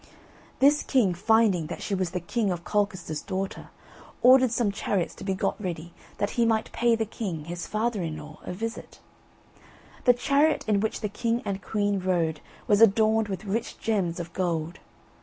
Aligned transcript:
This 0.57 0.81
king 0.81 1.13
finding 1.13 1.67
that 1.67 1.83
she 1.83 1.93
was 1.93 2.09
the 2.09 2.19
King 2.19 2.49
of 2.51 2.63
Colchester's 2.63 3.21
daughter, 3.21 3.69
ordered 4.23 4.51
some 4.51 4.71
chariots 4.71 5.13
to 5.13 5.23
be 5.23 5.35
got 5.35 5.61
ready, 5.61 5.93
that 6.17 6.31
he 6.31 6.43
might 6.43 6.71
pay 6.71 6.95
the 6.95 7.05
king, 7.05 7.45
his 7.45 7.67
father 7.67 8.01
in 8.01 8.17
law, 8.17 8.39
a 8.43 8.51
visit. 8.51 8.97
The 10.05 10.13
chariot 10.15 10.65
in 10.67 10.79
which 10.79 11.01
the 11.01 11.07
king 11.09 11.43
and 11.45 11.61
queen 11.61 11.99
rode 11.99 12.41
was 12.65 12.81
adorned 12.81 13.27
with 13.27 13.45
rich 13.45 13.77
gems 13.77 14.19
of 14.19 14.33
gold. 14.33 14.79